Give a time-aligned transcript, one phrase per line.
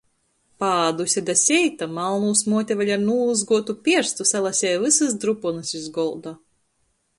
[0.61, 6.37] Paāduse da seita, Malnūs muote vēļ ar nūlyzguotu pierstu salaseja vysys druponys iz golda.